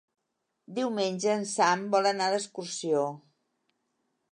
[0.77, 3.07] Diumenge en Sam vol anar d'excursió.